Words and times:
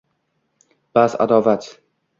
Bas, 0.97 1.19
adovat! 1.27 1.73